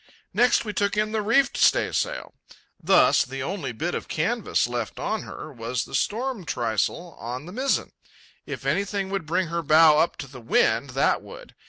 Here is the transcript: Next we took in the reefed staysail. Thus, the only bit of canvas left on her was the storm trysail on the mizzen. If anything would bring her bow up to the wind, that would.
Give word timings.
Next 0.33 0.65
we 0.65 0.73
took 0.73 0.97
in 0.97 1.11
the 1.11 1.21
reefed 1.21 1.55
staysail. 1.57 2.33
Thus, 2.81 3.23
the 3.23 3.43
only 3.43 3.71
bit 3.71 3.93
of 3.93 4.07
canvas 4.07 4.65
left 4.65 4.99
on 4.99 5.21
her 5.21 5.53
was 5.53 5.85
the 5.85 5.93
storm 5.93 6.43
trysail 6.43 7.15
on 7.19 7.45
the 7.45 7.51
mizzen. 7.53 7.91
If 8.47 8.65
anything 8.65 9.11
would 9.11 9.27
bring 9.27 9.49
her 9.49 9.61
bow 9.61 9.99
up 9.99 10.17
to 10.17 10.27
the 10.27 10.41
wind, 10.41 10.89
that 10.97 11.21
would. 11.21 11.53